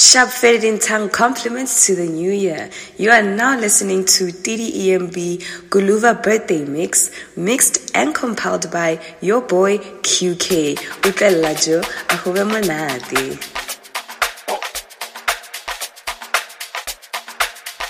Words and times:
Sharp 0.00 0.30
faded 0.30 0.62
in 0.62 0.78
tongue 0.78 1.08
compliments 1.10 1.84
to 1.86 1.96
the 1.96 2.06
new 2.06 2.30
year. 2.30 2.70
You 2.98 3.10
are 3.10 3.20
now 3.20 3.58
listening 3.58 4.04
to 4.04 4.26
Tidi 4.26 4.70
EMB 4.86 5.42
Guluva 5.70 6.22
birthday 6.22 6.64
mix, 6.64 7.10
mixed 7.36 7.90
and 7.96 8.14
compiled 8.14 8.70
by 8.70 9.00
your 9.20 9.40
boy 9.40 9.78
Kue 9.78 10.38
K. 10.38 10.76
Utlella 11.02 11.52
jo, 11.60 11.80
ahobe 12.14 12.46
monate. 12.46 13.42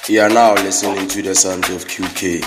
You 0.09 0.23
are 0.23 0.31
now 0.31 0.55
listening 0.55 1.09
to 1.09 1.21
the 1.21 1.35
sounds 1.35 1.69
of 1.69 1.85
Kue 1.85 2.09
K. 2.17 2.41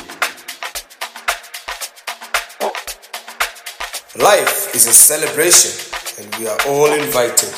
Life 4.19 4.73
is 4.73 4.87
a 4.87 4.93
celebration, 4.93 5.71
and 6.17 6.35
we 6.37 6.47
are 6.47 6.57
all 6.67 6.91
invited. 6.91 7.53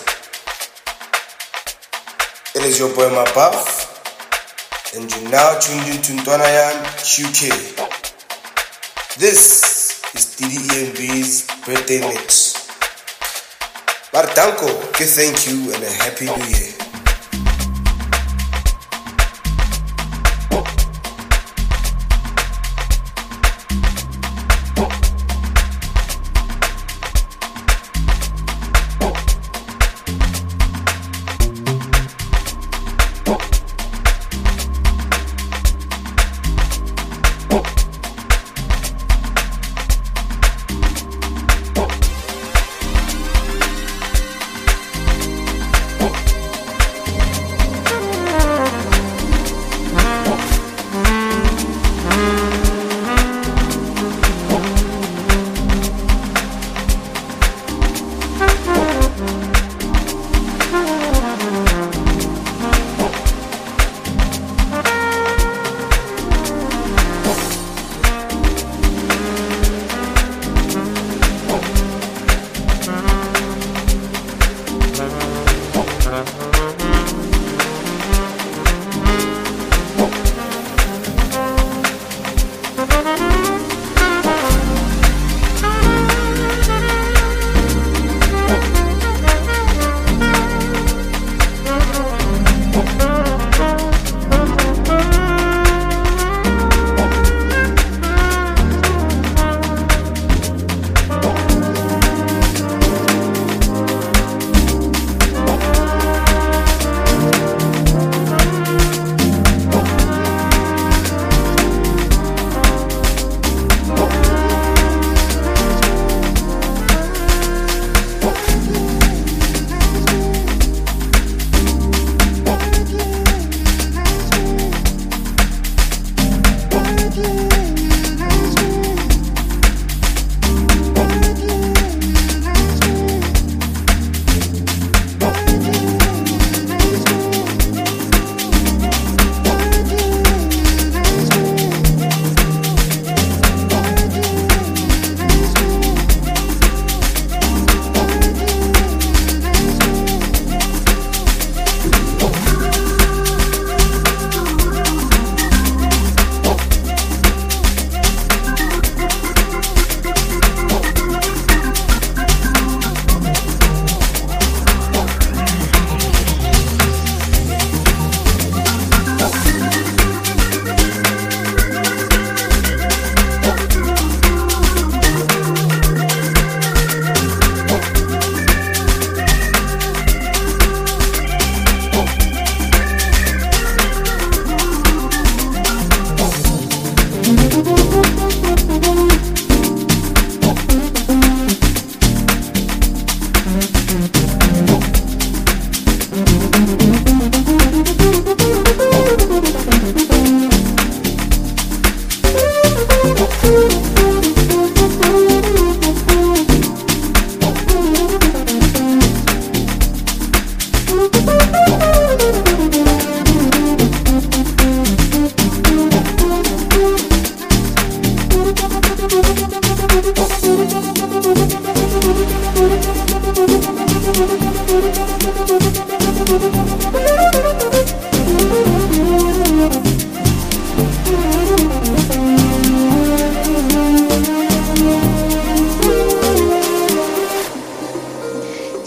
It 2.63 2.67
is 2.69 2.79
your 2.79 2.95
boy 2.95 3.09
Mabaf, 3.09 4.95
and 4.95 5.11
you're 5.11 5.29
now 5.29 5.59
tuned 5.59 5.85
into 5.85 6.13
Ntwanayan 6.13 6.79
Kue 7.03 7.27
K. 7.35 7.49
This 9.19 9.99
is 10.15 10.37
Tidi 10.39 10.63
EMB's 10.71 11.43
birthday 11.65 11.99
mix. 11.99 12.55
Bartanko, 14.13 14.71
okay, 14.91 15.03
thank 15.03 15.45
you 15.45 15.73
and 15.73 15.83
a 15.83 15.91
happy 15.91 16.23
new 16.23 16.55
year. 16.55 16.82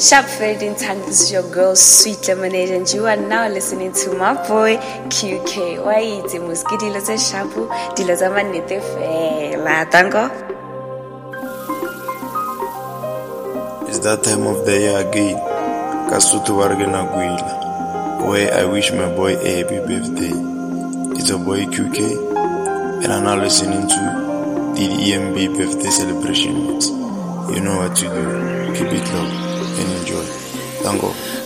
Sharp 0.07 0.27
faded 0.27 0.63
in 0.63 0.77
tongue, 0.77 1.01
this 1.01 1.23
is 1.23 1.33
your 1.33 1.43
girl 1.51 1.75
Sweet 1.75 2.29
Lemonade, 2.29 2.71
and 2.71 2.89
you 2.93 3.07
are 3.07 3.17
now 3.17 3.49
listening 3.49 3.93
to 3.93 4.15
my 4.17 4.35
boy 4.47 4.77
Kue 5.09 5.45
K. 5.49 5.81
Why 5.81 5.99
it's 6.23 6.33
a 6.33 6.39
muski 6.39 6.79
dilo 6.79 7.01
tse 7.03 7.17
sharpu, 7.19 7.67
dilo 7.97 8.15
tsa 8.15 8.31
manete 8.31 8.79
fela. 8.81 9.91
Tango. 9.91 10.31
It's 13.89 13.99
that 13.99 14.23
time 14.23 14.47
of 14.47 14.65
the 14.65 14.79
year 14.79 15.09
again. 15.09 15.39
Kasutu 16.09 16.55
Wargana 16.55 17.03
Guila. 17.11 18.29
Where 18.29 18.55
I 18.55 18.65
wish 18.65 18.93
my 18.93 19.09
boy 19.13 19.35
a 19.35 19.57
happy 19.57 19.81
birthday. 19.81 20.31
It's 21.19 21.31
your 21.31 21.41
boy 21.41 21.65
Kue 21.65 21.93
K, 21.93 22.15
and 23.03 23.13
I'm 23.13 23.25
now 23.25 23.43
listening 23.43 23.89
to 23.89 24.01
the 24.77 24.87
EMB 24.87 25.57
birthday 25.59 25.91
celebration. 25.91 26.81
You 27.53 27.61
know 27.61 27.79
what 27.79 27.97
to 27.97 28.05
do. 28.05 28.73
Keep 28.73 28.93
it 28.93 29.13
low 29.13 29.46
and 29.79 29.93
enjoy. 29.99 30.25
Tango. 30.83 31.09
Ngumamela 31.09 31.46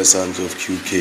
the 0.00 0.04
sounds 0.06 0.38
of 0.38 0.54
Kue 0.54 0.78
K. 0.86 0.99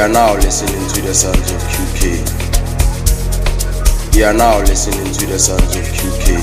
You 0.00 0.06
are 0.06 0.08
now 0.08 0.32
listening 0.32 0.88
to 0.94 1.02
the 1.02 1.12
sounds 1.12 1.50
of 1.50 1.60
Kue 1.68 1.84
K. 1.94 2.02
You 4.18 4.24
are 4.24 4.32
now 4.32 4.60
listening 4.60 5.12
to 5.12 5.26
the 5.26 5.38
sounds 5.38 5.76
of 5.76 5.84
Kue 5.92 6.10
K. 6.24 6.40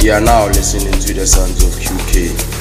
You 0.00 0.12
are 0.12 0.20
now 0.20 0.46
listening 0.46 0.97
the 1.18 1.26
sons 1.26 1.64
of 1.64 1.72
Kue 1.80 1.98
K. 2.12 2.57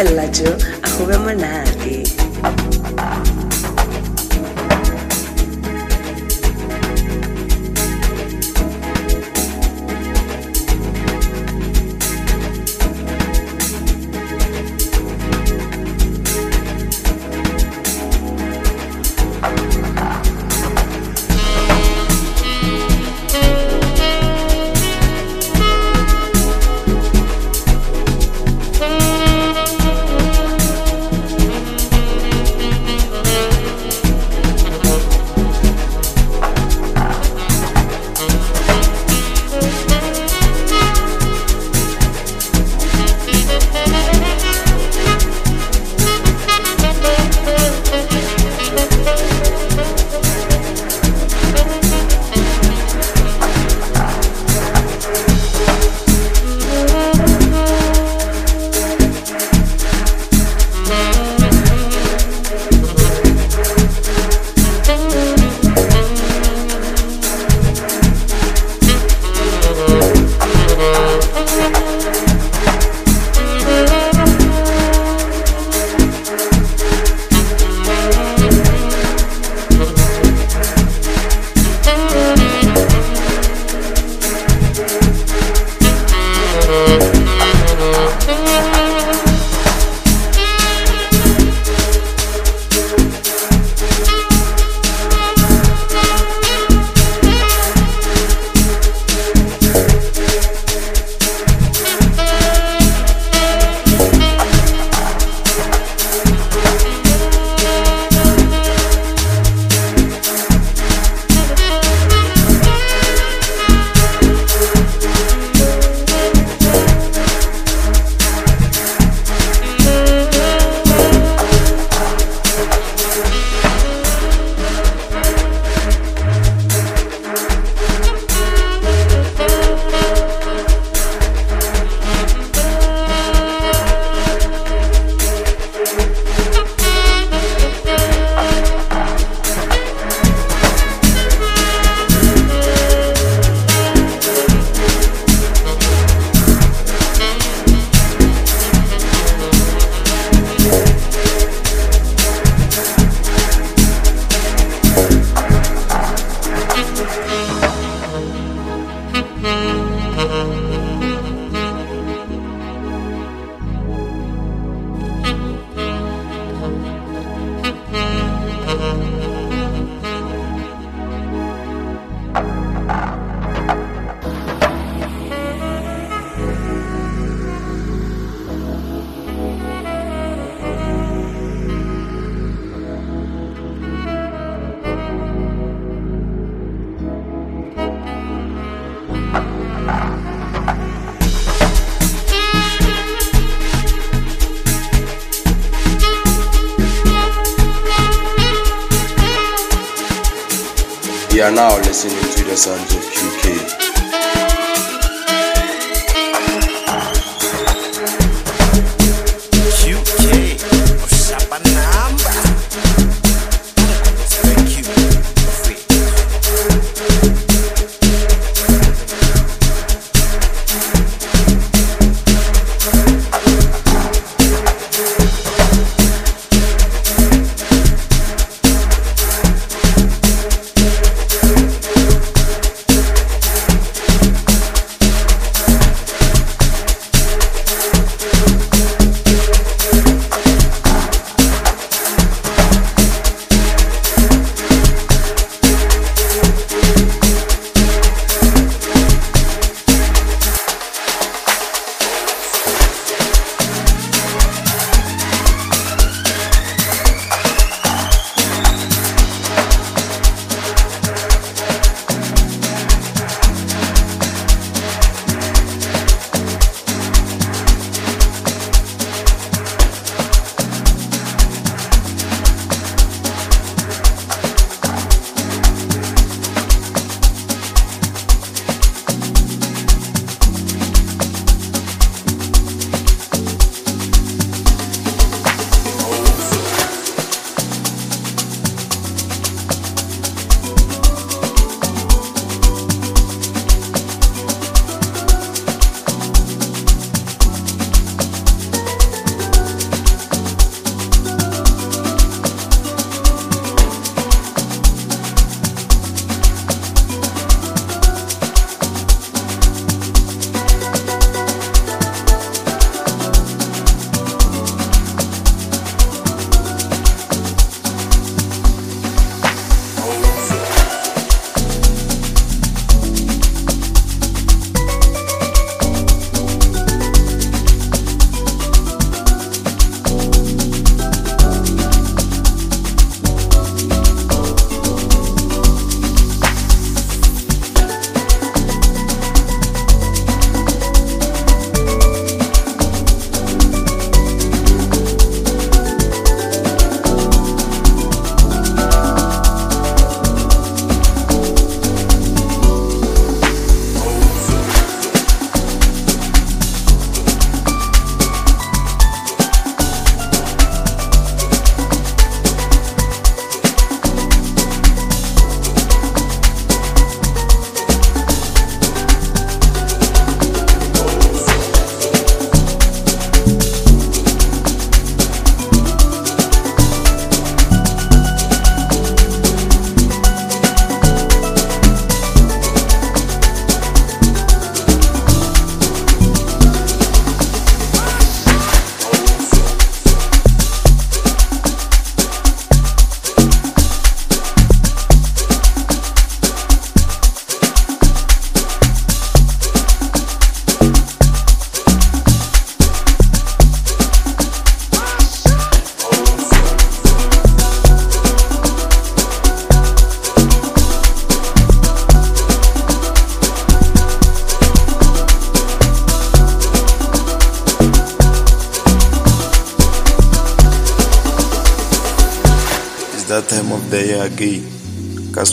Utlela 0.00 0.32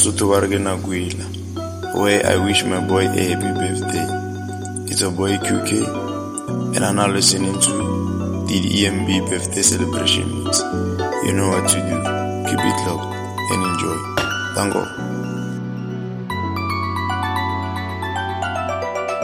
ri 0.06 0.48
ke 0.54 0.60
na 0.62 0.78
where 1.98 2.22
i 2.30 2.38
wish 2.38 2.64
my 2.64 2.80
boy 2.80 3.06
a 3.06 3.24
happy 3.30 3.50
birthday 3.58 4.06
it's 4.92 5.02
a 5.02 5.10
boy 5.10 5.34
Kue 5.42 5.66
K 5.66 5.82
and 6.76 6.86
i'm 6.86 6.96
now 6.96 7.08
listening 7.08 7.58
to 7.60 7.72
the 8.46 8.62
emb 8.86 9.10
birthday 9.30 9.64
celebration 9.64 10.44
mix 10.44 10.62
you 11.26 11.34
know 11.34 11.50
what 11.50 11.68
to 11.68 11.82
do 11.82 11.98
keep 12.46 12.62
it 12.62 12.78
locked 12.86 13.10
and 13.52 13.62
enjoy 13.70 13.98
thank 14.54 14.74
god 14.74 14.90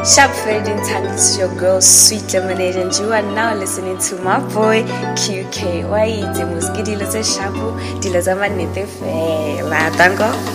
Sharp 0.04 0.32
Fading 0.36 0.84
Tongue, 0.84 1.04
this 1.04 1.30
is 1.30 1.38
your 1.38 1.56
girl 1.56 1.80
Sweet 1.80 2.34
Lemonade, 2.34 2.76
and 2.76 2.92
you 3.00 3.14
are 3.14 3.22
now 3.22 3.56
listening 3.56 3.98
to 4.00 4.18
my 4.18 4.38
boy 4.52 4.84
Kue 5.16 5.50
K. 5.50 5.86
Why 5.86 6.08
is 6.08 6.38
the 6.38 6.46
most 6.46 6.74
dilo 6.74 7.08
tse 7.08 7.24
sharp, 7.24 7.56
dilo 8.04 8.20
tsa 8.20 8.36
manete 8.36 8.84
fela. 8.84 9.88
Tango. 9.96 10.53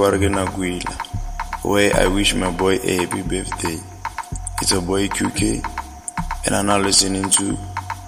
Where 0.00 1.94
I 1.94 2.06
wish 2.06 2.34
my 2.34 2.50
boy 2.50 2.76
a 2.76 3.04
happy 3.04 3.20
birthday. 3.20 3.76
It's 4.62 4.70
your 4.70 4.80
boy 4.80 5.08
Kue 5.08 5.28
K, 5.36 5.60
and 6.46 6.56
I'm 6.56 6.66
now 6.66 6.78
listening 6.78 7.28
to 7.28 7.44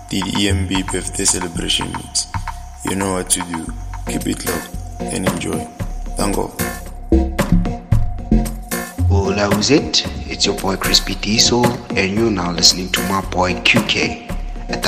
the 0.09 0.23
EMB 0.23 0.91
birthday 0.91 1.25
celebration. 1.27 1.93
You 2.89 2.97
know 2.97 3.13
what 3.13 3.29
to 3.29 3.41
do. 3.43 3.67
Keep 4.07 4.27
it 4.27 4.47
locked 4.47 4.75
and 5.01 5.29
enjoy. 5.29 5.67
Thank 6.17 6.37
God. 6.37 6.51
Hola, 9.11 9.55
who's 9.55 9.71
it? 9.71 10.07
It's 10.31 10.47
your 10.47 10.59
boy 10.59 10.77
Crispy 10.77 11.17
Diesel, 11.17 11.67
and 11.95 12.15
you're 12.15 12.31
now 12.31 12.53
listening 12.53 12.91
to 12.93 13.03
my 13.03 13.21
boy 13.29 13.53
Kue 13.65 13.87
K. 13.87 14.29
And 14.69 14.83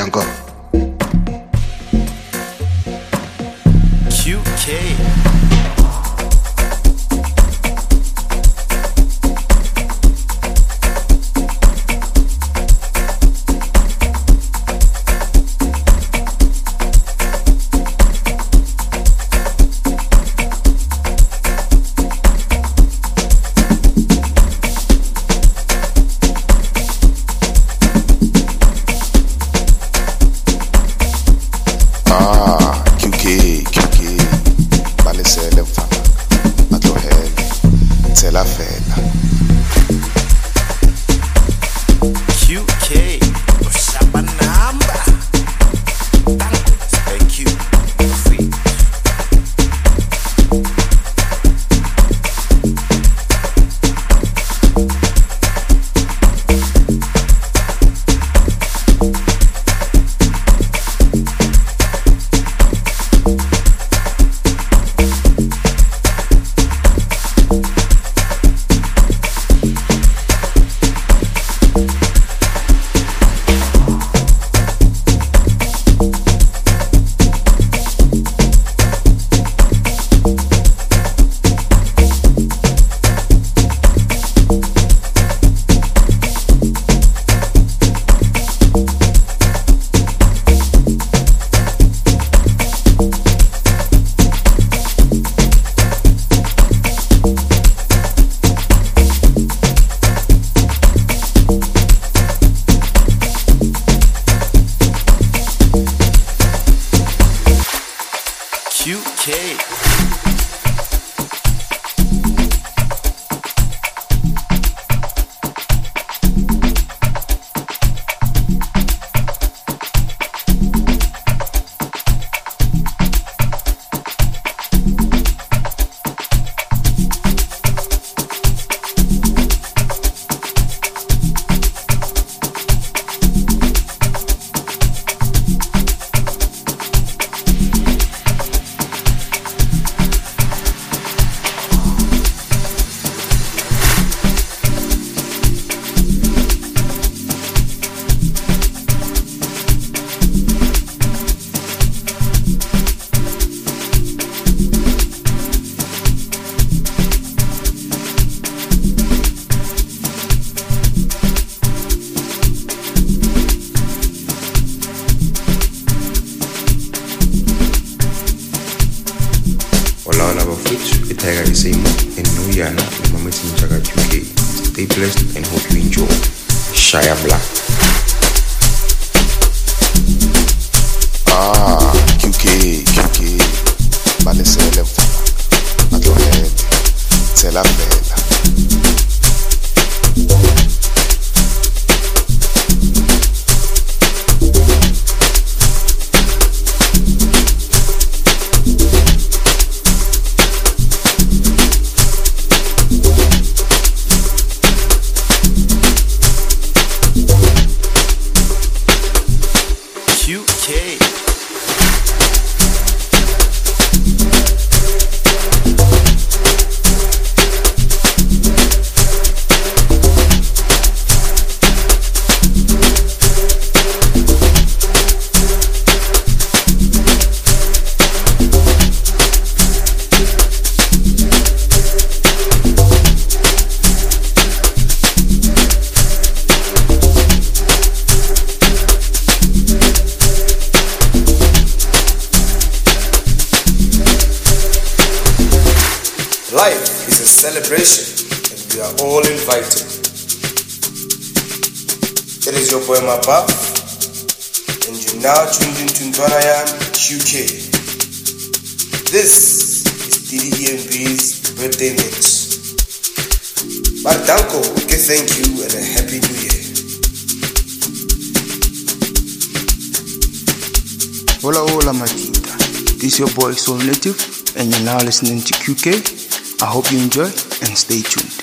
I 275.86 276.64
hope 276.64 276.90
you 276.90 276.98
enjoy 276.98 277.24
and 277.24 277.76
stay 277.76 278.00
tuned. 278.00 278.33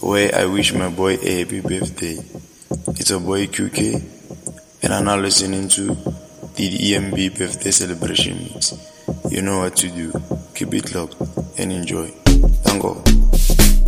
Where 0.00 0.32
I 0.34 0.46
wish 0.46 0.72
my 0.72 0.88
boy 0.88 1.14
a 1.16 1.38
happy 1.40 1.60
birthday. 1.60 2.16
It's 2.94 3.10
a 3.10 3.18
boy 3.18 3.48
Kue 3.48 3.74
K, 3.74 4.00
and 4.84 4.94
I'm 4.94 5.04
now 5.04 5.16
listening 5.16 5.68
to 5.70 5.86
the 5.86 6.92
EMB 6.92 7.38
birthday 7.38 7.72
celebration 7.72 8.38
mix. 8.38 8.72
You 9.30 9.42
know 9.42 9.58
what 9.58 9.76
to 9.78 9.88
do. 9.90 10.12
Keep 10.54 10.74
it 10.74 10.94
locked 10.94 11.16
and 11.58 11.72
enjoy. 11.72 12.08
Thank 12.62 13.81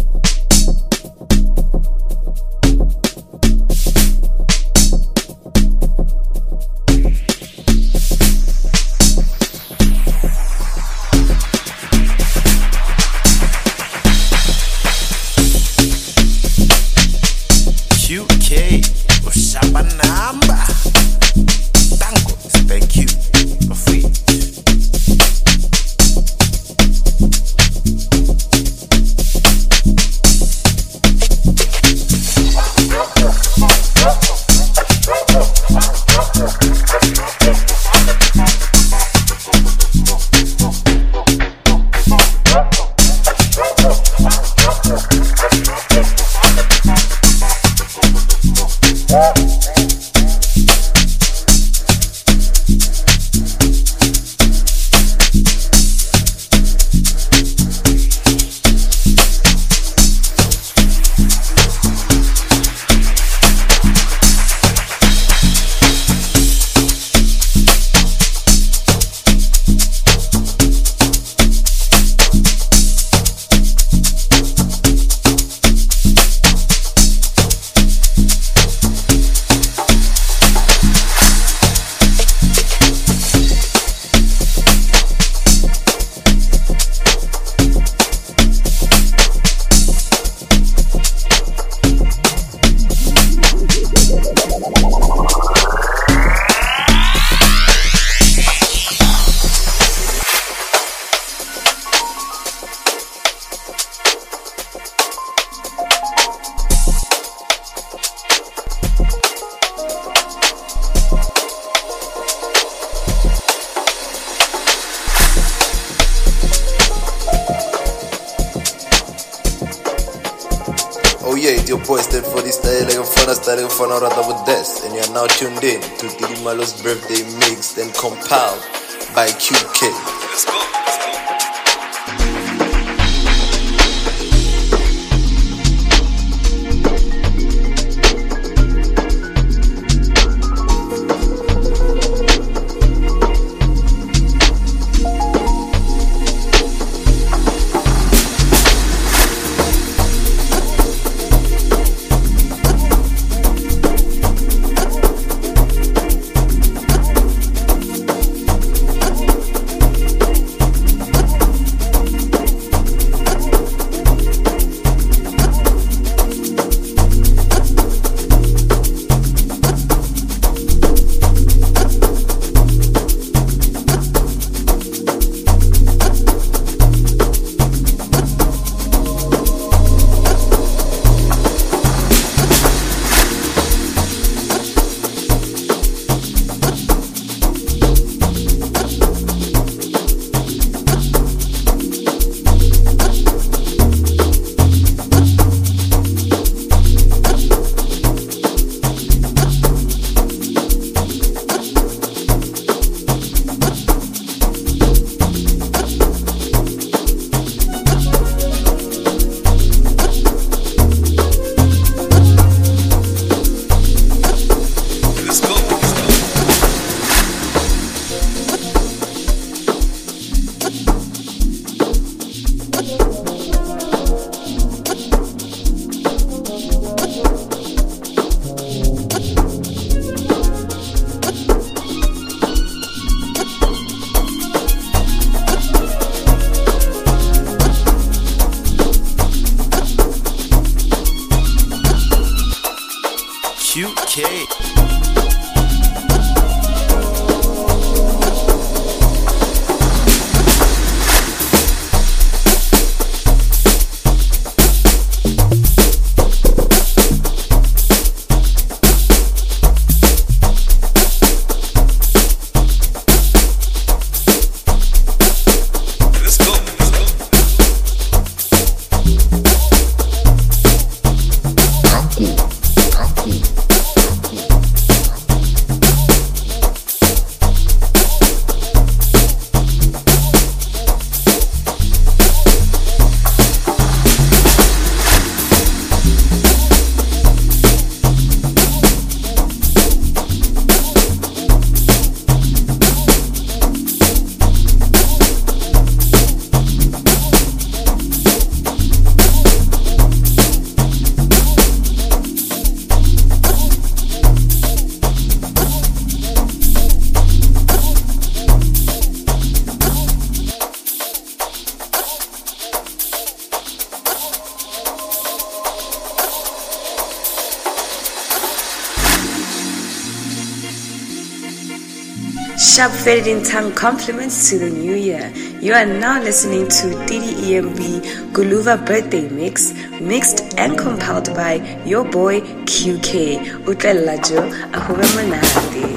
Sharp 322.75 322.91
faded 322.91 323.29
in 323.29 323.45
tongue 323.45 323.73
compliments 323.73 324.51
to 324.51 324.59
the 324.59 324.69
new 324.69 324.97
year. 324.97 325.33
You 325.61 325.75
are 325.75 325.87
now 325.87 326.21
listening 326.21 326.67
to 326.67 326.87
Tidi 327.07 327.33
EMB 327.53 328.33
Guluva 328.33 328.85
Birthday 328.85 329.29
Mix, 329.29 329.73
mixed 330.01 330.59
and 330.59 330.77
compiled 330.77 331.33
by 331.37 331.63
your 331.87 332.05
boy 332.05 332.41
Kue 332.67 333.01
K. 333.01 333.37
Utlella 333.71 334.17
Jo, 334.29 334.43
ahube 334.73 335.07
monate. 335.15 335.94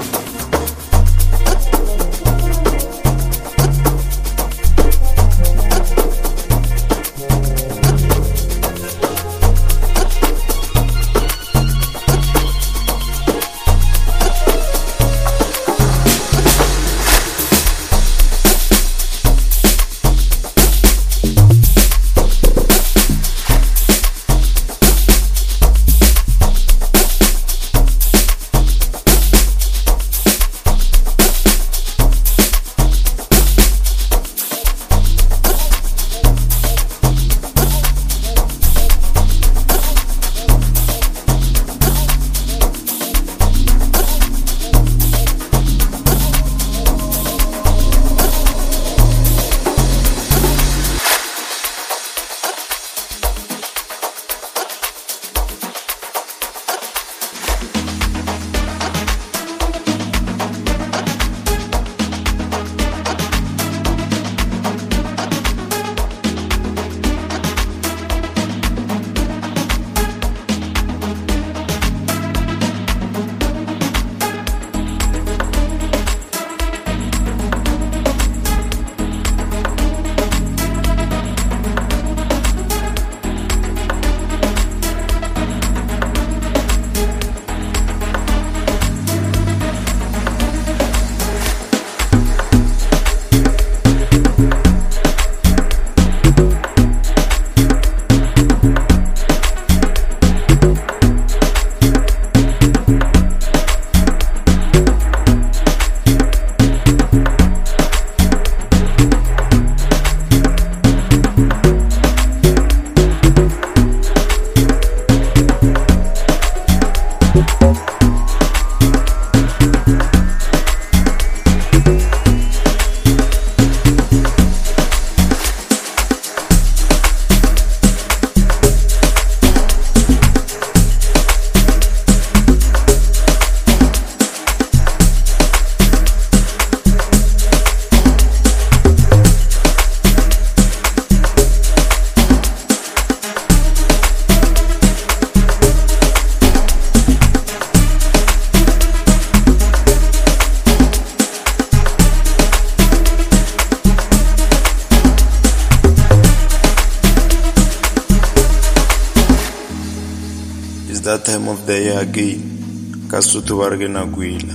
Kasutu 163.18 163.58
Wargena 163.58 164.06
Guila. 164.06 164.54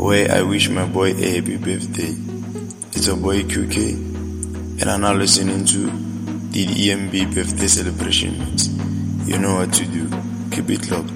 Where 0.00 0.28
I 0.28 0.42
wish 0.42 0.68
my 0.68 0.84
boy 0.84 1.12
a 1.12 1.30
happy 1.36 1.56
birthday. 1.56 2.12
It's 2.90 3.06
your 3.06 3.16
boy 3.16 3.44
Kue 3.44 3.70
K. 3.70 3.92
And 4.80 4.90
I'm 4.90 5.02
now 5.02 5.14
listening 5.14 5.64
to 5.66 5.78
the 6.50 6.66
EMB 6.66 7.32
birthday 7.32 7.68
celebration. 7.68 8.34
You 9.26 9.38
know 9.38 9.54
what 9.58 9.72
to 9.74 9.86
do. 9.86 10.10
Keep 10.50 10.70
it 10.70 10.90
locked 10.90 11.13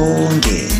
Asibonge. 0.00 0.79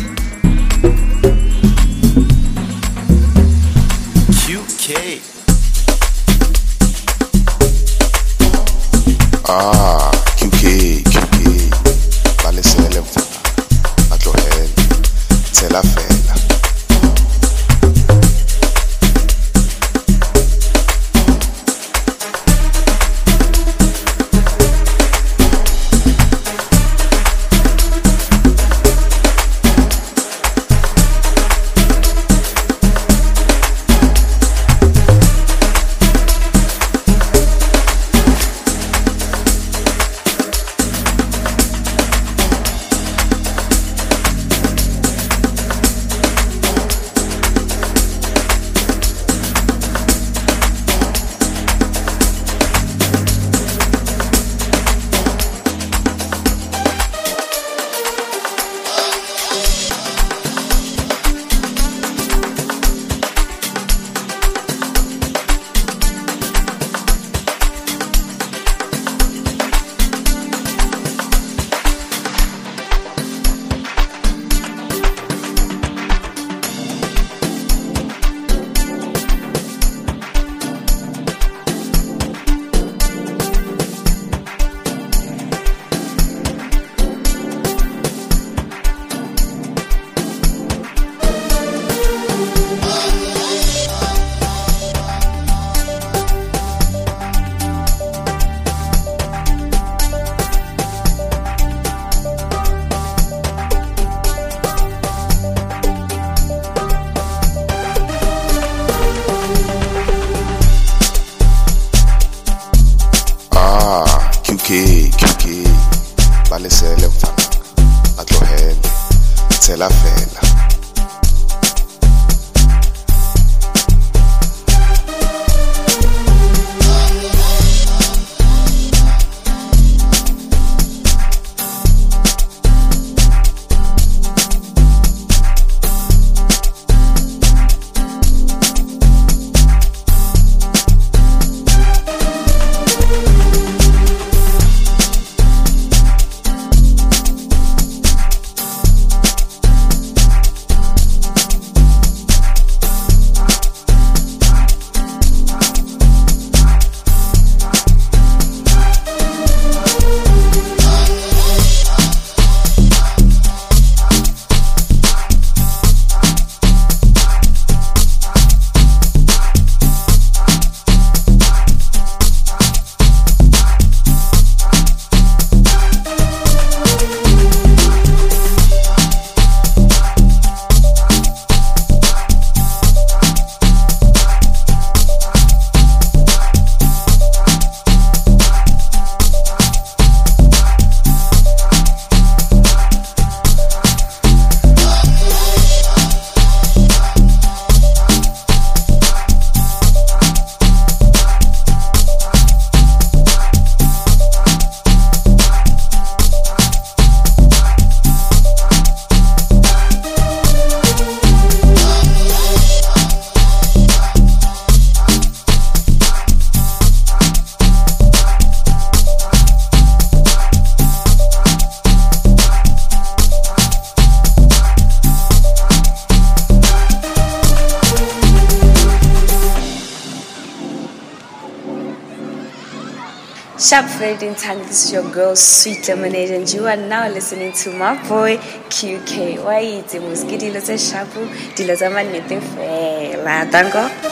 time. 234.41 234.57
This 234.59 234.85
is 234.85 234.91
your 234.93 235.09
girl, 235.11 235.35
Sweet 235.35 235.87
Lemonade, 235.87 236.31
and 236.31 236.51
you 236.51 236.65
are 236.65 236.75
now 236.75 237.07
listening 237.07 237.51
to 237.53 237.71
my 237.71 237.93
boy 238.07 238.37
Kue 238.69 239.05
K. 239.05 239.37
Why 239.37 239.59
it's 239.59 239.93
Mosque 239.93 240.27
Dilo 240.41 240.61
Shabu 240.61 241.27
Dilo 241.55 241.75
Zamanete 241.77 242.39
Fela. 242.41 243.49
Thank 243.51 244.03
you. 244.03 244.10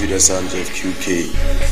Sounds 0.00 0.54
of 0.54 0.66
Kue 0.70 0.92
K. 1.00 1.69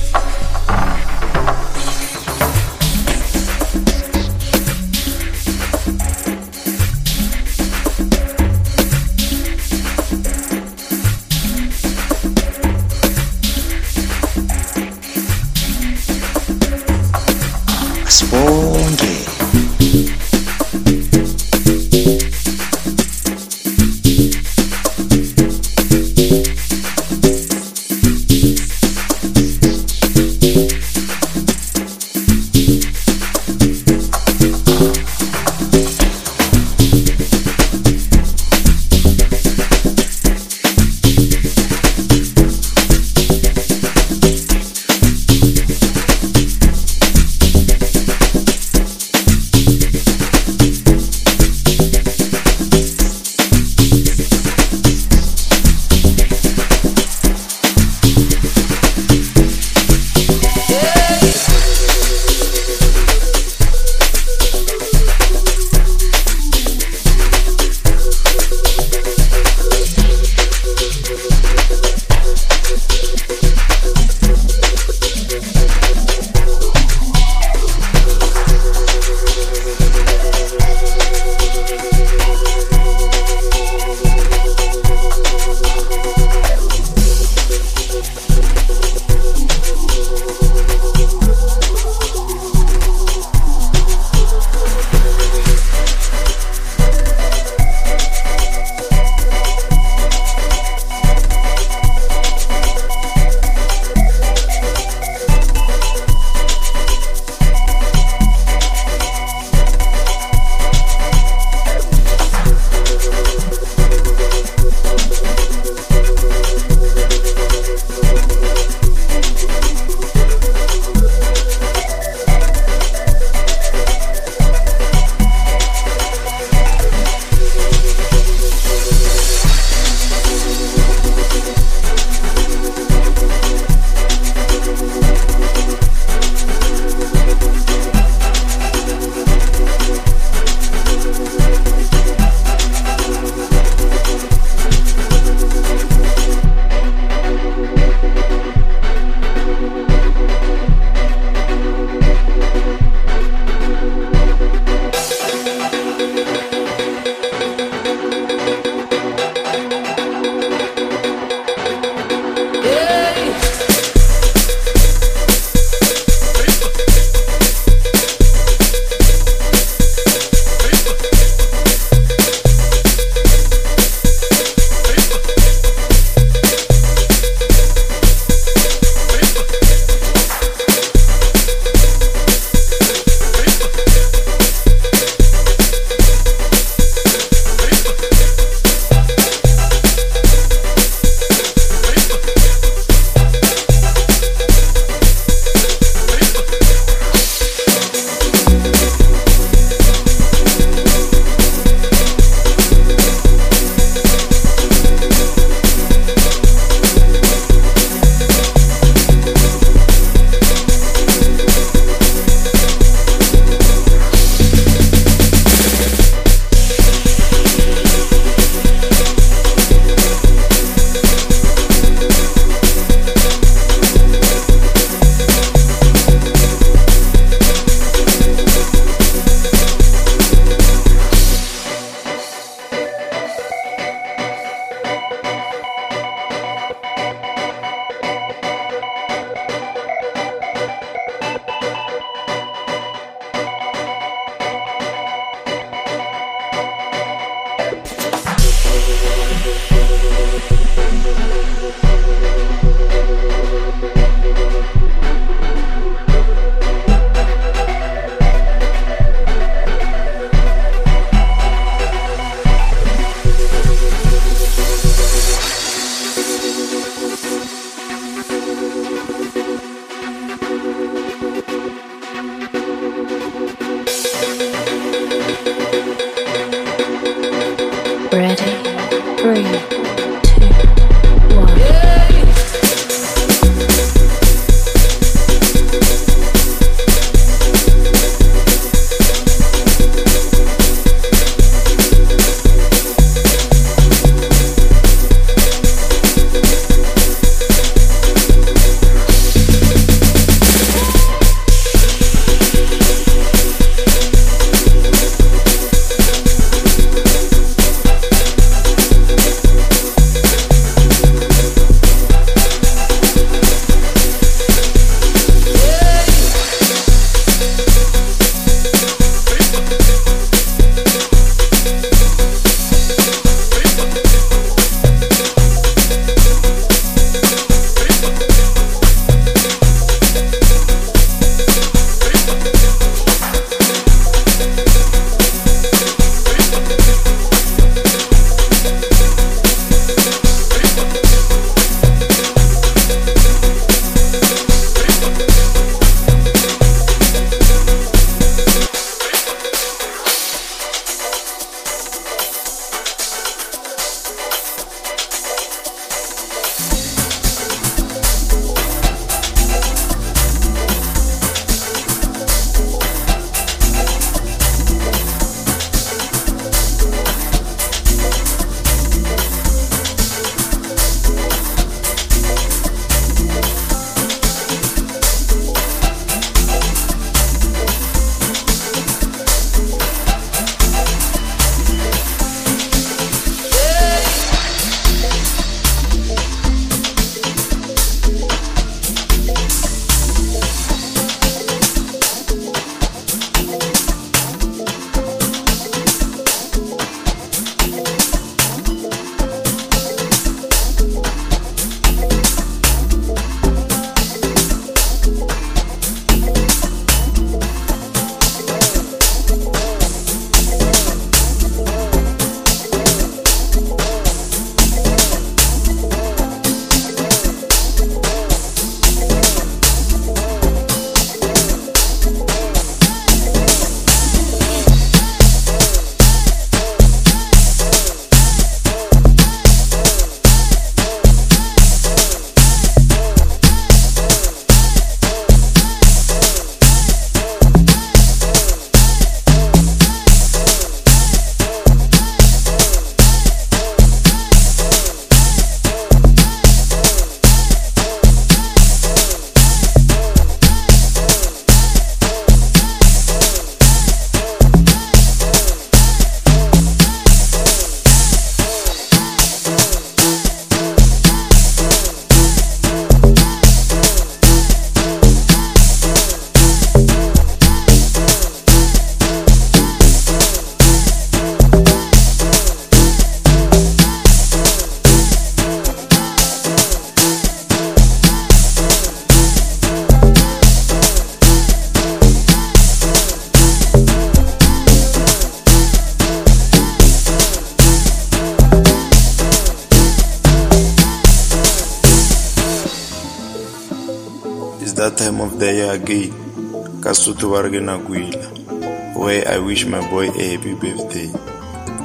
Tubargena 497.19 497.79
Gwila, 497.85 498.97
where 498.97 499.27
I 499.27 499.39
wish 499.39 499.67
my 499.67 499.81
boy 499.91 500.09
a 500.11 500.37
happy 500.37 500.55
birthday. 500.55 501.11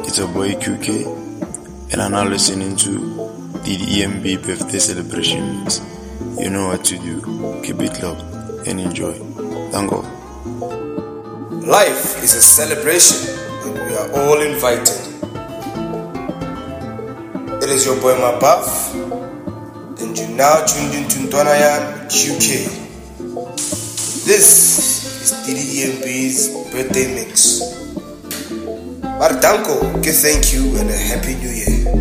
It's 0.05 0.19
a 0.19 0.27
boy 0.27 0.51
Kue 0.53 0.77
K, 0.79 1.05
and 1.91 1.99
I'm 1.99 2.11
now 2.11 2.23
listening 2.27 2.75
to 2.77 2.91
the 3.63 3.75
EMB 3.75 4.45
birthday 4.45 4.77
celebration. 4.77 5.65
You 6.37 6.51
know 6.51 6.67
what 6.67 6.85
to 6.85 6.99
do. 6.99 7.19
Keep 7.63 7.81
it 7.81 8.03
locked 8.03 8.21
and 8.67 8.79
enjoy. 8.79 9.13
Thank 9.13 9.89
Tango. 9.89 10.01
Life 11.65 12.21
is 12.23 12.35
a 12.35 12.41
celebration, 12.41 13.33
and 13.65 13.73
we 13.73 13.95
are 13.95 14.11
all 14.13 14.39
invited. 14.39 15.01
It 17.63 17.69
is 17.69 17.87
your 17.87 17.99
boy 18.01 18.13
Mabav, 18.13 19.99
and 19.99 20.15
you 20.15 20.27
now 20.35 20.63
tuned 20.65 20.93
into 20.93 21.19
Ntwanayan 21.25 22.05
Kue 22.11 22.37
K. 22.39 22.82
birthday 26.73 27.05
mix. 27.13 27.61
Bartanko, 29.21 29.99
okay, 29.99 30.11
thank 30.11 30.53
you 30.53 30.75
and 30.79 30.89
a 30.89 30.97
happy 30.97 31.35
new 31.35 31.53
year. 31.53 31.92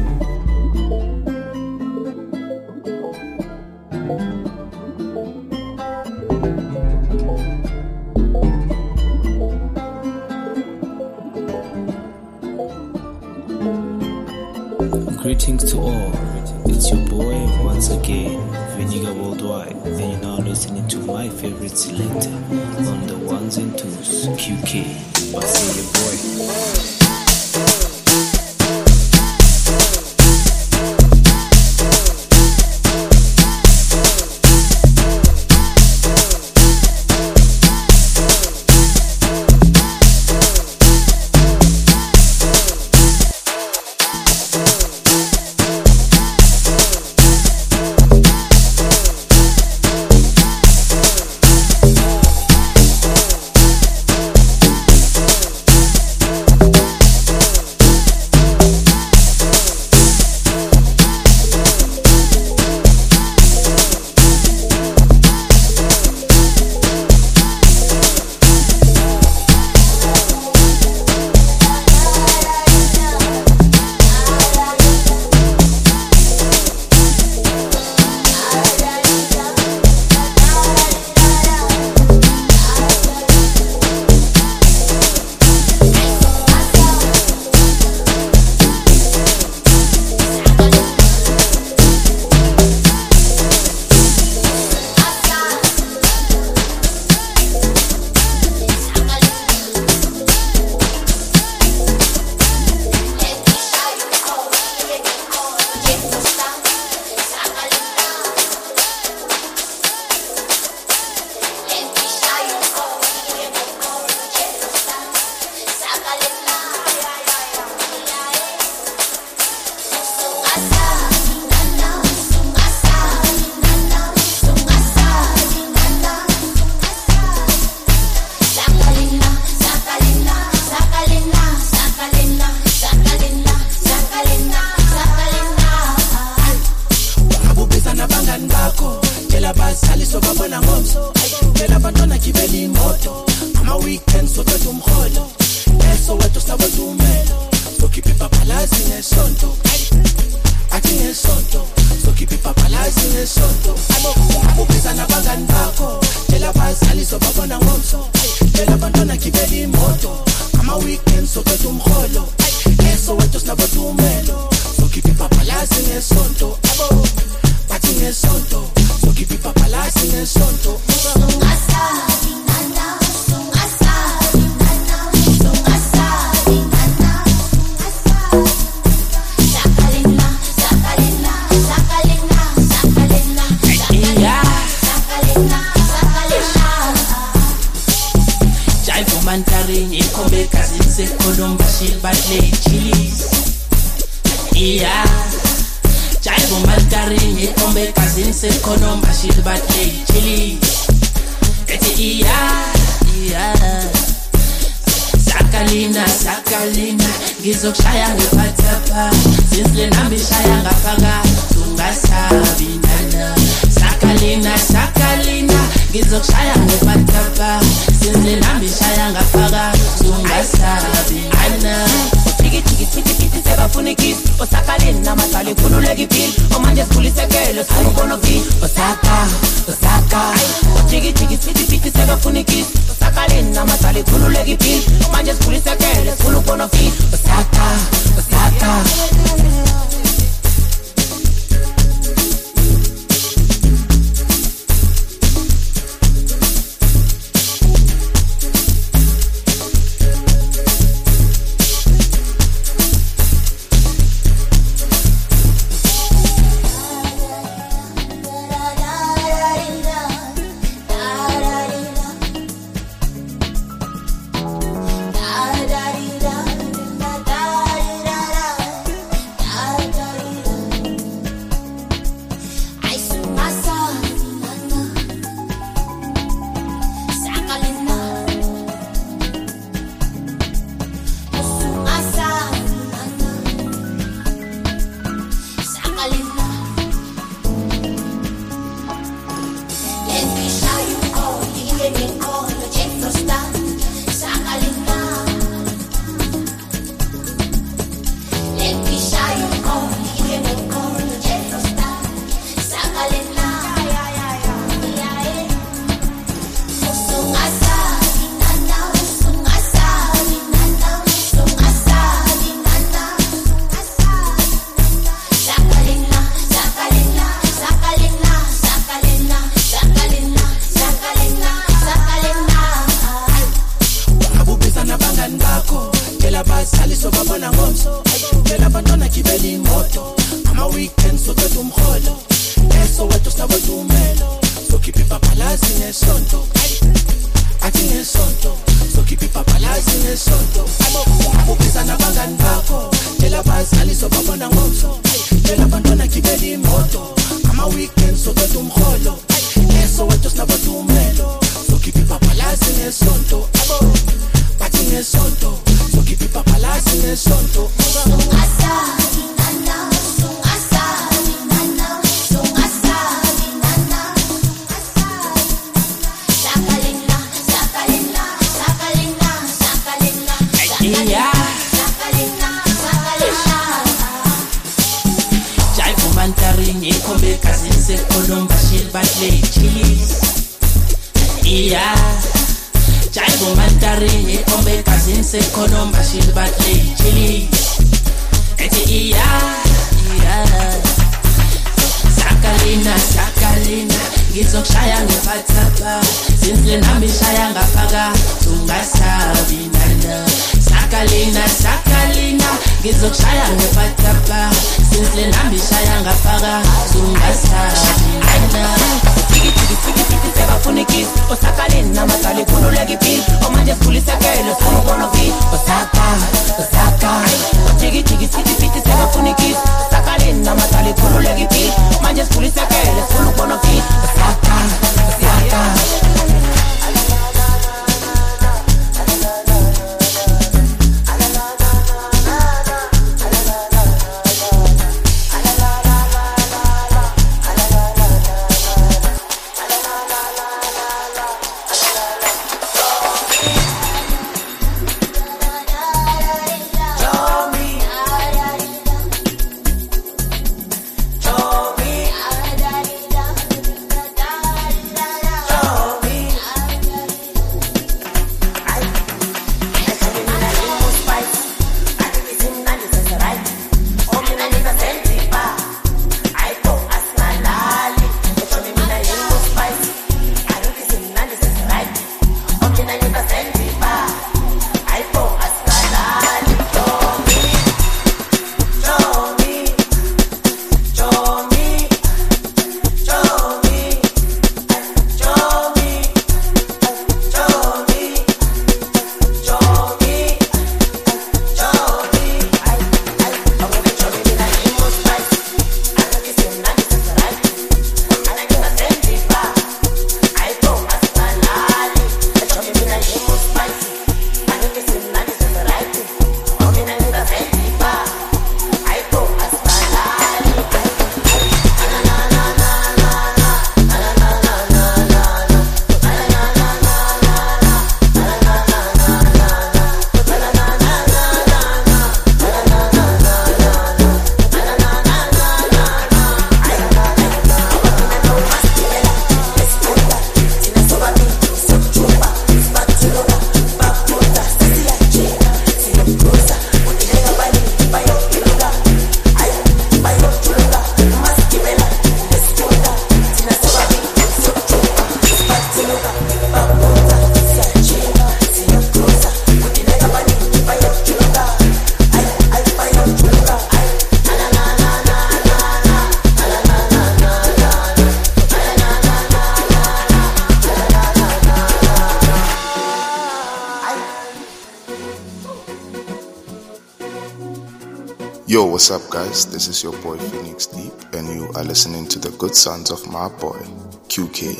This 569.63 569.77
is 569.77 569.83
your 569.85 570.03
boy 570.03 570.19
Phoenix 570.19 570.67
Deep, 570.67 570.93
and 571.13 571.29
you 571.29 571.49
are 571.55 571.63
listening 571.63 572.09
to 572.09 572.19
the 572.19 572.31
good 572.31 572.53
sons 572.53 572.91
of 572.91 573.07
my 573.07 573.29
boy 573.29 573.61
Kue 574.09 574.27
K. 574.35 574.55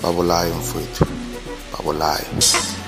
Babolai 0.00 0.52
Mfwetu. 0.52 1.06
Babolai. 1.72 2.87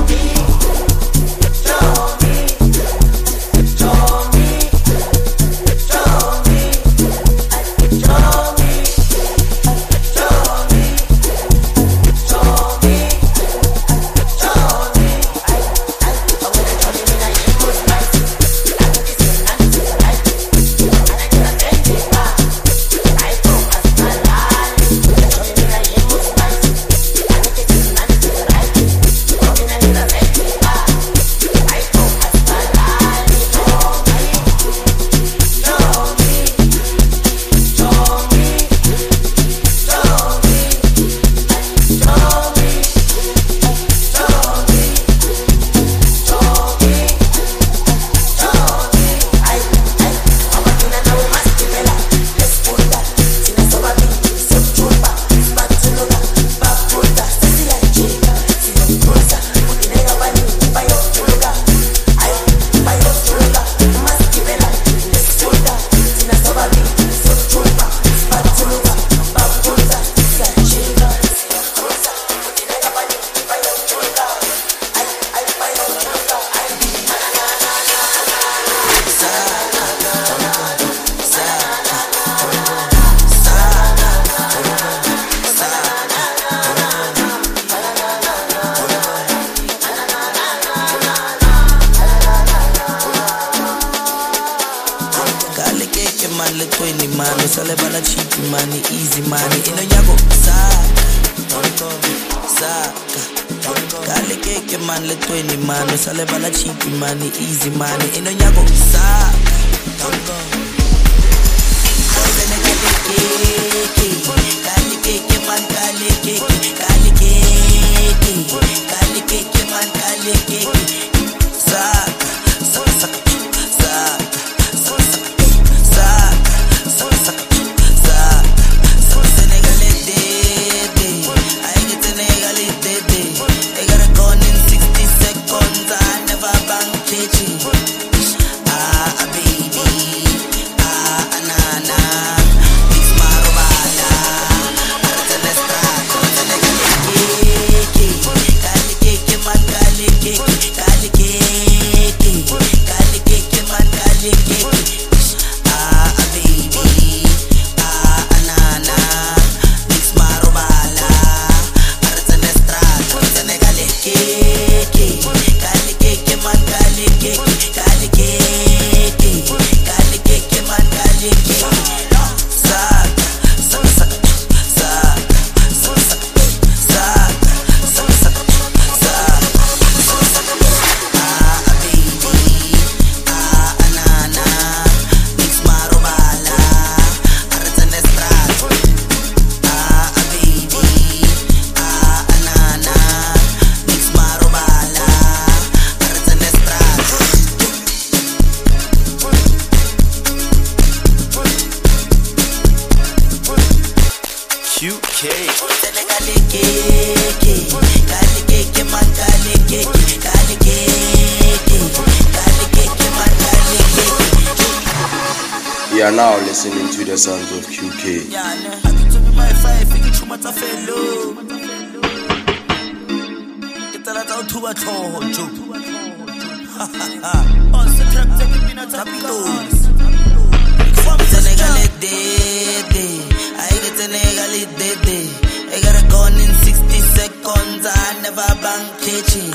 I 237.83 238.21
never 238.21 238.53
bang 238.61 238.85
kitchen. 239.01 239.51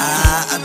Ah, 0.00 0.57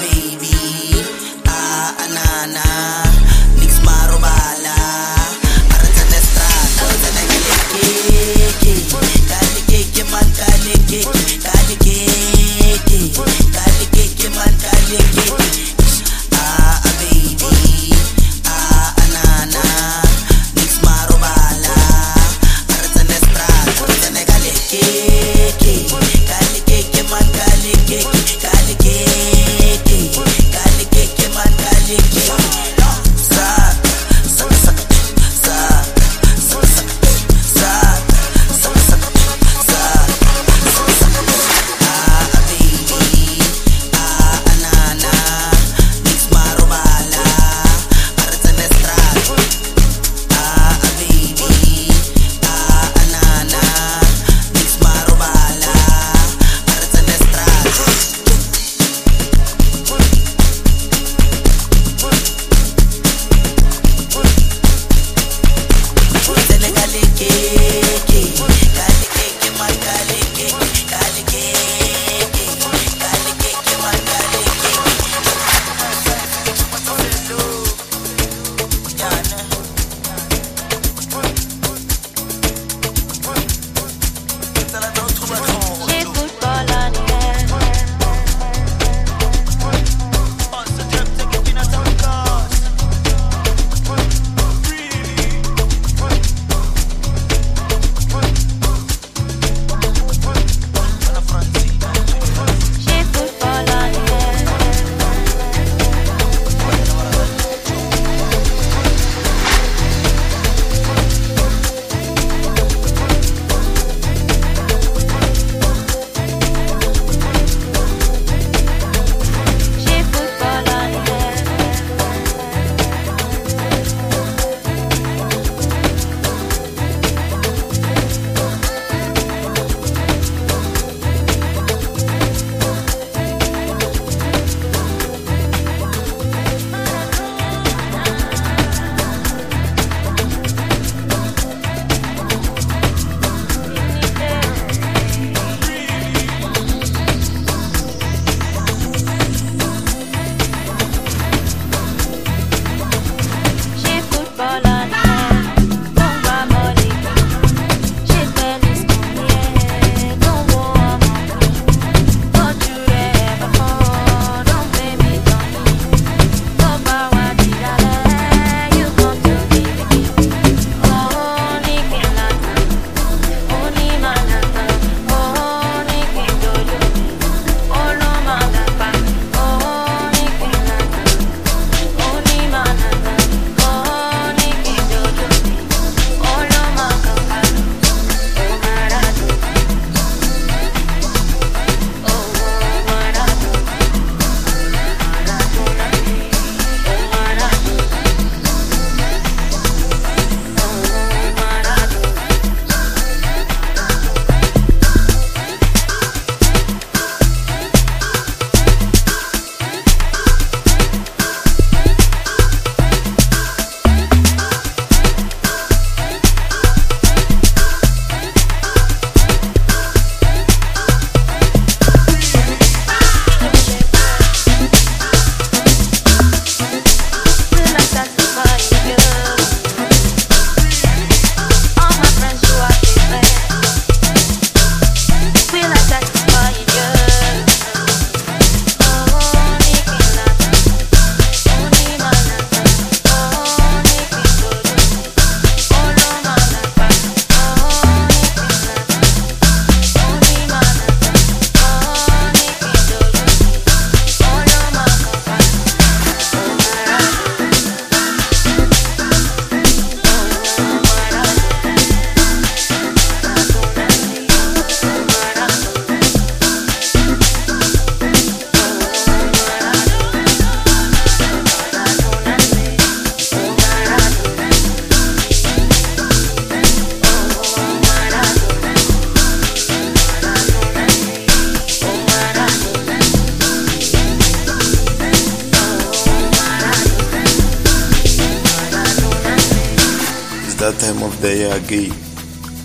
again, 291.74 291.91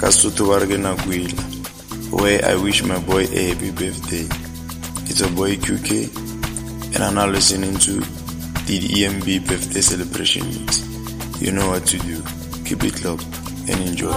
Kasutuwargena 0.01 0.95
Gwila, 0.97 1.43
where 2.21 2.45
I 2.45 2.55
wish 2.57 2.83
my 2.83 2.99
boy 2.99 3.25
a 3.25 3.49
happy 3.49 3.71
birthday. 3.71 4.27
It's 5.09 5.21
a 5.21 5.29
boy 5.29 5.57
Kue 5.57 5.79
K, 5.85 6.05
and 6.95 7.03
I'm 7.03 7.15
now 7.15 7.27
listening 7.27 7.77
to 7.79 7.93
the 8.67 8.79
EMB 8.79 9.47
birthday 9.47 9.81
celebration. 9.81 10.47
You 11.41 11.53
know 11.53 11.69
what 11.71 11.87
to 11.87 11.99
do. 11.99 12.23
Keep 12.65 12.85
it 12.85 13.05
locked 13.05 13.25
and 13.69 13.81
enjoy. 13.89 14.13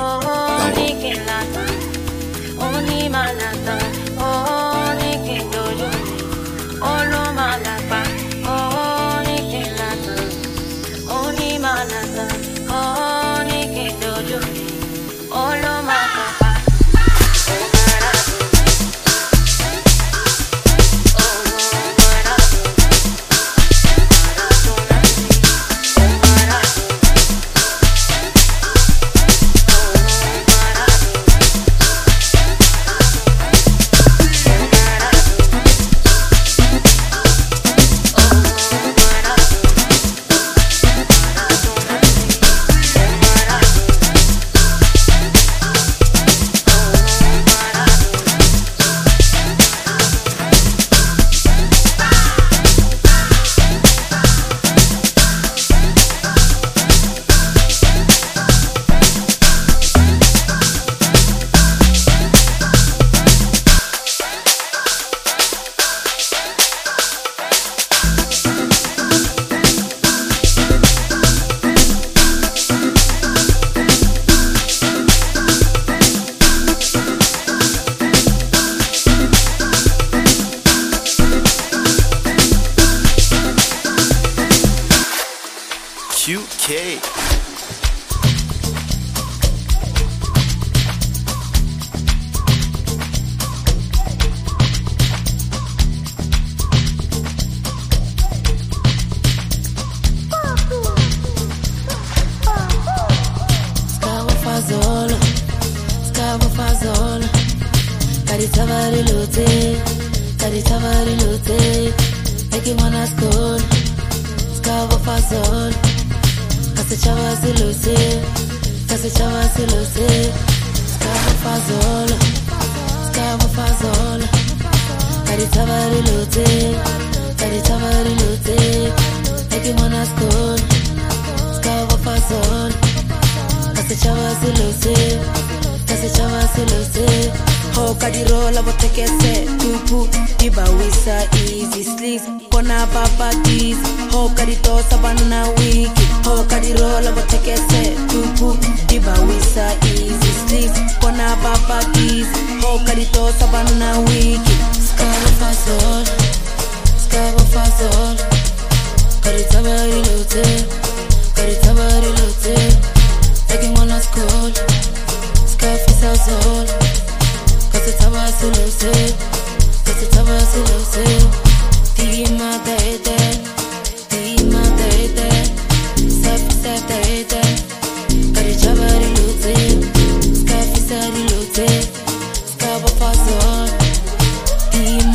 Thank 0.74 1.16
you. 7.66 7.71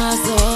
nas 0.06 0.20
horas. 0.28 0.55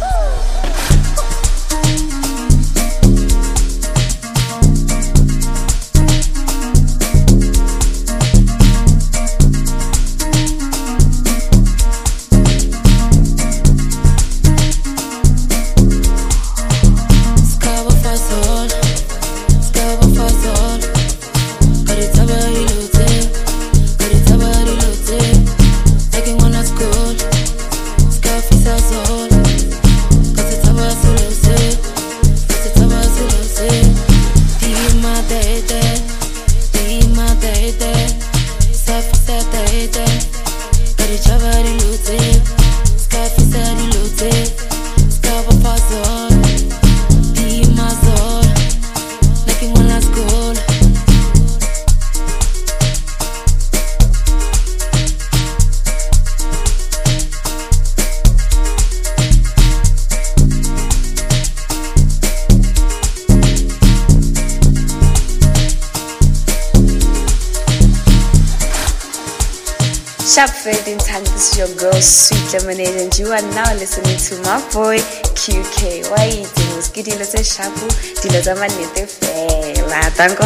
you 73.31 73.37
are 73.37 73.55
now 73.55 73.73
listening 73.75 74.17
to 74.19 74.35
my 74.43 74.59
boy, 74.73 74.99
Kue 75.39 75.63
K. 75.71 76.03
Why 76.11 76.25
you 76.25 76.43
doing? 76.51 76.81
Ski 76.83 77.01
dilo 77.01 77.23
tse 77.23 77.39
sharp, 77.43 77.71
dilo 78.19 78.41
tsa 78.43 78.55
manete 78.59 79.07
fela. 79.07 80.03
Tango? 80.19 80.43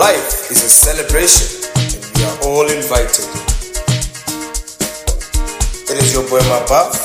Life 0.00 0.48
is 0.50 0.64
a 0.64 0.70
celebration, 0.70 1.44
and 1.92 2.00
we 2.16 2.24
are 2.24 2.38
all 2.48 2.64
invited. 2.72 3.28
It 5.92 5.96
is 6.00 6.14
your 6.14 6.24
boy 6.32 6.40
Mabaf, 6.48 6.96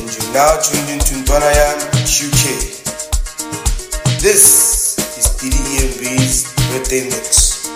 and 0.00 0.08
you 0.08 0.24
now 0.32 0.56
tuned 0.64 0.88
into 0.88 1.12
Ntwana 1.20 1.52
Yam 1.60 1.78
Kue 2.08 2.32
K. 2.40 2.56
This 4.24 4.96
is 5.20 5.28
Tidi 5.36 5.60
EMB's 5.76 6.56
birthday 6.72 7.04
mix. 7.04 7.68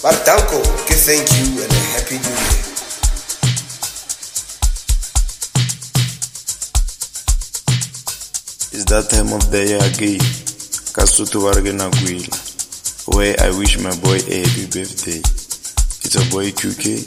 Bardanko, 0.00 0.64
give 0.88 0.96
thank 0.96 1.28
you 1.36 1.60
and 1.60 1.75
time 9.08 9.32
of 9.32 9.50
the 9.50 9.64
year 9.64 9.82
again. 9.82 10.20
Kasutu 10.92 11.42
warge 11.42 11.72
na 11.72 11.88
gwila. 11.90 12.36
Where 13.14 13.36
I 13.40 13.50
wish 13.58 13.78
my 13.78 13.94
boy 14.02 14.18
a 14.26 14.42
happy 14.42 14.66
birthday. 14.66 15.20
It's 16.04 16.16
a 16.16 16.24
boy 16.30 16.50
Kue 16.50 16.74
K, 16.74 17.02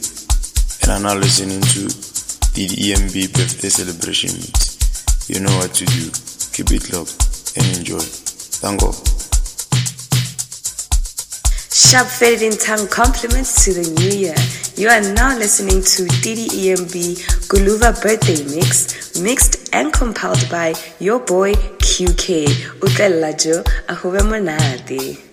and 0.84 0.92
I'm 0.92 1.04
now 1.04 1.16
listening 1.16 1.62
to 1.62 1.82
the 2.56 2.68
EMB 2.68 3.34
birthday 3.34 3.70
celebration 3.70 4.32
mix. 4.32 5.30
You 5.30 5.42
know 5.42 5.56
what 5.58 5.74
to 5.76 5.86
do. 5.86 6.10
Keep 6.54 6.72
it 6.72 6.94
locked 6.94 7.58
and 7.58 7.78
enjoy. 7.78 8.00
Thank 8.00 8.82
God. 8.82 9.19
Sharp 11.80 12.08
Faded 12.08 12.42
in 12.42 12.58
Tongue 12.58 12.90
compliments 12.90 13.64
to 13.64 13.74
the 13.74 13.90
new 14.02 14.12
year. 14.12 14.36
You 14.76 14.90
are 14.90 15.00
now 15.14 15.38
listening 15.38 15.82
to 15.82 16.04
Tidi 16.22 16.48
EMB 16.48 17.48
Guluva 17.48 17.96
Birthday 18.04 18.44
Mix, 18.54 19.18
mixed 19.22 19.74
and 19.74 19.92
compiled 19.94 20.46
by 20.52 20.76
your 21.00 21.22
boy 21.22 21.54
Kue 21.80 22.14
K. 22.18 22.46
Utlella 22.82 23.32
Jo, 23.42 23.64
ahube 23.88 24.20
monate. 24.28 25.24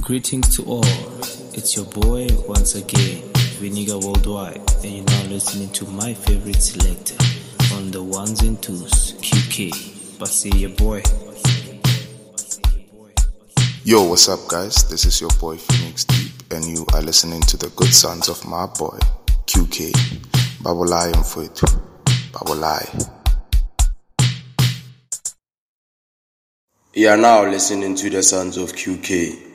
Greetings 0.00 0.56
to 0.56 0.64
all. 0.64 0.84
It's 1.54 1.76
your 1.76 1.86
boy 1.86 2.26
once 2.48 2.74
again, 2.74 3.22
Viniga 3.62 4.02
Worldwide, 4.04 4.60
and 4.82 4.92
you're 4.92 5.04
now 5.04 5.22
listening 5.30 5.70
to 5.74 5.86
my 5.86 6.14
favorite 6.14 6.60
selector 6.60 7.14
on 7.76 7.92
the 7.92 8.02
ones 8.02 8.42
and 8.42 8.60
twos, 8.60 9.12
Kue 9.22 9.48
K. 9.48 9.70
But 10.18 10.28
see 10.28 10.50
your 10.58 10.70
boy. 10.70 11.00
Yo, 13.84 14.02
what's 14.02 14.28
up, 14.28 14.40
guys? 14.48 14.88
This 14.90 15.04
is 15.06 15.20
your 15.20 15.30
boy 15.40 15.56
Phoenix 15.56 16.04
Deep, 16.04 16.32
and 16.50 16.64
you 16.64 16.84
are 16.94 17.00
listening 17.00 17.40
to 17.42 17.56
the 17.56 17.68
good 17.76 17.94
sons 17.94 18.28
of 18.28 18.44
my 18.44 18.66
boy 18.66 18.98
Kue 19.46 19.70
K. 19.70 19.92
Babolai 20.62 21.12
Mfwetu. 21.12 21.66
Babolai. 22.32 23.10
You 26.92 27.08
are 27.08 27.16
now 27.16 27.48
listening 27.48 27.94
to 27.94 28.10
the 28.10 28.22
Sons 28.22 28.56
of 28.56 28.72
Kue 28.72 29.02
K. 29.02 29.47